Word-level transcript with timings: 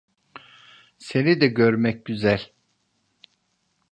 Seni 0.97 1.41
de 1.41 1.47
görmek 1.47 2.05
güzel. 2.05 2.51